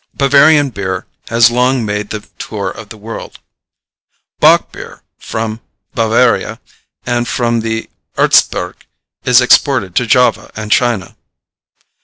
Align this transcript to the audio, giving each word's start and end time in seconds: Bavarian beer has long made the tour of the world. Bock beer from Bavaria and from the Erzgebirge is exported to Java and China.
Bavarian 0.15 0.71
beer 0.71 1.05
has 1.27 1.51
long 1.51 1.85
made 1.85 2.09
the 2.09 2.21
tour 2.39 2.71
of 2.71 2.89
the 2.89 2.97
world. 2.97 3.39
Bock 4.39 4.71
beer 4.71 5.03
from 5.19 5.61
Bavaria 5.93 6.59
and 7.05 7.27
from 7.27 7.59
the 7.59 7.87
Erzgebirge 8.17 8.87
is 9.25 9.41
exported 9.41 9.95
to 9.97 10.07
Java 10.07 10.49
and 10.55 10.71
China. 10.71 11.15